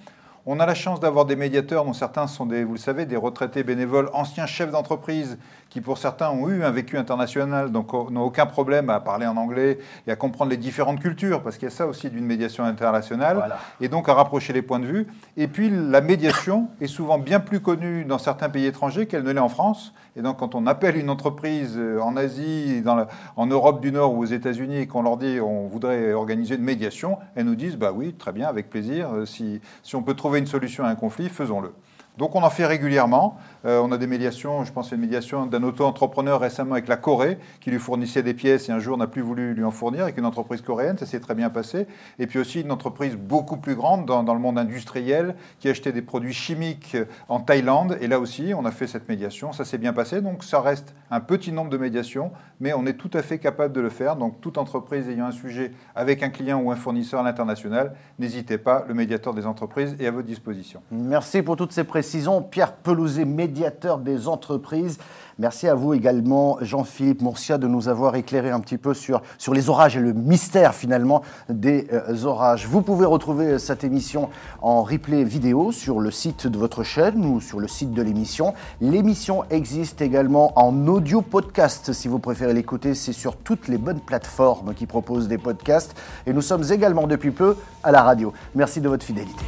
On 0.47 0.59
a 0.59 0.65
la 0.65 0.75
chance 0.75 0.99
d'avoir 0.99 1.25
des 1.25 1.35
médiateurs 1.35 1.85
dont 1.85 1.93
certains 1.93 2.25
sont 2.25 2.47
des, 2.47 2.63
vous 2.63 2.73
le 2.73 2.79
savez, 2.79 3.05
des 3.05 3.15
retraités 3.15 3.63
bénévoles, 3.63 4.09
anciens 4.13 4.47
chefs 4.47 4.71
d'entreprise, 4.71 5.37
qui 5.75 5.81
pour 5.81 5.97
certains 5.97 6.29
ont 6.29 6.47
eu 6.47 6.63
un 6.63 6.71
vécu 6.71 6.97
international, 6.97 7.69
donc 7.69 7.91
n'ont 7.91 8.21
aucun 8.21 8.45
problème 8.45 8.89
à 8.89 9.01
parler 9.01 9.27
en 9.27 9.35
anglais 9.35 9.77
et 10.07 10.11
à 10.11 10.15
comprendre 10.15 10.49
les 10.51 10.55
différentes 10.55 11.01
cultures, 11.01 11.43
parce 11.43 11.57
qu'il 11.57 11.67
y 11.67 11.71
a 11.71 11.75
ça 11.75 11.85
aussi 11.85 12.09
d'une 12.09 12.23
médiation 12.23 12.63
internationale, 12.63 13.53
et 13.81 13.89
donc 13.89 14.07
à 14.07 14.13
rapprocher 14.13 14.53
les 14.53 14.61
points 14.61 14.79
de 14.79 14.85
vue. 14.85 15.05
Et 15.35 15.49
puis 15.49 15.69
la 15.69 15.99
médiation 15.99 16.69
est 16.79 16.87
souvent 16.87 17.17
bien 17.17 17.41
plus 17.41 17.59
connue 17.59 18.05
dans 18.05 18.19
certains 18.19 18.47
pays 18.47 18.65
étrangers 18.65 19.05
qu'elle 19.05 19.23
ne 19.23 19.31
l'est 19.31 19.41
en 19.41 19.49
France. 19.49 19.93
Et 20.15 20.21
donc, 20.21 20.37
quand 20.37 20.55
on 20.55 20.65
appelle 20.65 20.95
une 20.95 21.09
entreprise 21.09 21.75
euh, 21.77 21.99
en 21.99 22.15
Asie, 22.15 22.81
dans 22.81 23.05
en 23.35 23.45
Europe 23.45 23.81
du 23.81 23.91
Nord 23.91 24.13
ou 24.13 24.19
aux 24.19 24.25
États-Unis 24.25 24.77
et 24.77 24.87
qu'on 24.87 25.01
leur 25.01 25.17
dit 25.17 25.41
on 25.41 25.67
voudrait 25.67 26.13
organiser 26.13 26.55
une 26.55 26.63
médiation, 26.63 27.17
elles 27.35 27.43
nous 27.43 27.55
disent 27.55 27.75
bah 27.75 27.91
oui, 27.93 28.13
très 28.13 28.31
bien, 28.31 28.47
avec 28.47 28.69
plaisir. 28.69 29.09
Euh, 29.13 29.25
si, 29.25 29.59
si 29.83 29.97
on 29.97 30.03
peut 30.03 30.13
trouver 30.13 30.39
une 30.39 30.47
solution 30.47 30.85
à 30.85 30.87
un 30.87 30.95
conflit, 30.95 31.27
faisons-le. 31.27 31.73
Donc 32.17 32.33
on 32.35 32.43
en 32.43 32.49
fait 32.49 32.65
régulièrement. 32.65 33.37
Euh, 33.65 33.81
on 33.83 33.91
a 33.91 33.97
des 33.97 34.07
médiations, 34.07 34.63
je 34.63 34.71
pense 34.71 34.93
à 34.93 34.95
une 34.95 35.01
médiation 35.01 35.45
d'un 35.47 35.63
auto-entrepreneur 35.63 36.39
récemment 36.39 36.73
avec 36.73 36.87
la 36.87 36.95
Corée, 36.95 37.37
qui 37.59 37.71
lui 37.71 37.79
fournissait 37.79 38.23
des 38.23 38.33
pièces 38.33 38.69
et 38.69 38.71
un 38.71 38.79
jour 38.79 38.97
n'a 38.97 39.07
plus 39.07 39.21
voulu 39.21 39.53
lui 39.53 39.65
en 39.65 39.71
fournir, 39.71 40.03
avec 40.03 40.17
une 40.17 40.25
entreprise 40.25 40.61
coréenne, 40.61 40.97
ça 40.97 41.05
s'est 41.05 41.19
très 41.19 41.35
bien 41.35 41.49
passé. 41.49 41.87
Et 42.19 42.27
puis 42.27 42.39
aussi 42.39 42.61
une 42.61 42.71
entreprise 42.71 43.17
beaucoup 43.17 43.57
plus 43.57 43.75
grande 43.75 44.05
dans, 44.05 44.33
le 44.33 44.39
monde 44.39 44.57
industriel, 44.57 45.35
qui 45.59 45.67
achetait 45.67 45.91
des 45.91 46.01
produits 46.01 46.33
chimiques 46.33 46.95
en 47.27 47.39
Thaïlande. 47.41 47.97
Et 47.99 48.07
là 48.07 48.19
aussi, 48.19 48.53
on 48.55 48.63
a 48.65 48.71
fait 48.71 48.87
cette 48.87 49.09
médiation, 49.09 49.51
ça 49.51 49.65
s'est 49.65 49.77
bien 49.77 49.91
passé. 49.91 50.21
Donc 50.21 50.43
ça 50.43 50.61
reste 50.61 50.95
un 51.11 51.19
petit 51.19 51.51
nombre 51.51 51.69
de 51.69 51.77
médiations, 51.77 52.31
mais 52.61 52.73
on 52.73 52.85
est 52.85 52.93
tout 52.93 53.11
à 53.13 53.21
fait 53.21 53.39
capable 53.39 53.73
de 53.73 53.81
le 53.81 53.89
faire. 53.89 54.15
Donc 54.15 54.39
toute 54.39 54.57
entreprise 54.57 55.09
ayant 55.09 55.25
un 55.25 55.31
sujet 55.31 55.73
avec 55.95 56.23
un 56.23 56.29
client 56.29 56.61
ou 56.61 56.71
un 56.71 56.75
fournisseur 56.75 57.19
à 57.19 57.23
l'international, 57.23 57.93
n'hésitez 58.19 58.57
pas, 58.57 58.85
le 58.87 58.93
médiateur 58.93 59.33
des 59.33 59.45
entreprises 59.45 59.97
est 59.99 60.07
à 60.07 60.11
votre 60.11 60.27
disposition. 60.27 60.81
Merci 60.91 61.41
pour 61.41 61.57
toutes 61.57 61.73
ces 61.73 61.83
précisions 61.83 62.04
Pierre 62.51 62.73
Pelouzet, 62.73 63.25
médiateur 63.25 63.97
des 63.97 64.27
entreprises. 64.27 64.97
Merci 65.37 65.67
à 65.67 65.75
vous 65.75 65.93
également, 65.93 66.57
Jean-Philippe 66.61 67.21
Mourcia, 67.21 67.57
de 67.57 67.67
nous 67.67 67.89
avoir 67.89 68.15
éclairé 68.15 68.51
un 68.51 68.61
petit 68.61 68.77
peu 68.77 68.93
sur, 68.93 69.21
sur 69.37 69.53
les 69.53 69.69
orages 69.69 69.97
et 69.97 69.99
le 69.99 70.13
mystère 70.13 70.73
finalement 70.73 71.23
des 71.49 71.87
euh, 71.91 72.23
orages. 72.23 72.67
Vous 72.67 72.81
pouvez 72.81 73.05
retrouver 73.05 73.59
cette 73.59 73.83
émission 73.83 74.29
en 74.61 74.83
replay 74.83 75.25
vidéo 75.25 75.73
sur 75.73 75.99
le 75.99 76.09
site 76.09 76.47
de 76.47 76.57
votre 76.57 76.83
chaîne 76.83 77.25
ou 77.25 77.41
sur 77.41 77.59
le 77.59 77.67
site 77.67 77.91
de 77.91 78.01
l'émission. 78.01 78.53
L'émission 78.79 79.43
existe 79.49 80.01
également 80.01 80.57
en 80.57 80.87
audio 80.87 81.21
podcast 81.21 81.91
si 81.91 82.07
vous 82.07 82.19
préférez 82.19 82.53
l'écouter. 82.53 82.93
C'est 82.93 83.11
sur 83.11 83.35
toutes 83.35 83.67
les 83.67 83.77
bonnes 83.77 83.99
plateformes 83.99 84.73
qui 84.73 84.85
proposent 84.85 85.27
des 85.27 85.37
podcasts. 85.37 85.95
Et 86.25 86.31
nous 86.31 86.41
sommes 86.41 86.63
également 86.71 87.07
depuis 87.07 87.31
peu 87.31 87.57
à 87.83 87.91
la 87.91 88.03
radio. 88.03 88.31
Merci 88.53 88.79
de 88.79 88.87
votre 88.87 89.03
fidélité. 89.03 89.43